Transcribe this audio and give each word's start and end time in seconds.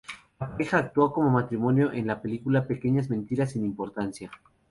La 0.39 0.49
pareja 0.49 0.79
actuó 0.79 1.13
como 1.13 1.29
matrimonio 1.29 1.91
en 1.93 2.07
la 2.07 2.23
película 2.23 2.65
"Pequeñas 2.65 3.11
mentiras 3.11 3.51
sin 3.51 3.63
importancia". 3.63 4.31